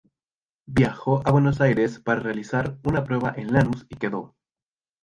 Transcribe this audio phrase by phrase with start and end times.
[0.65, 4.35] Viajó a Buenos Aires para realizar una prueba en Lanús y quedó.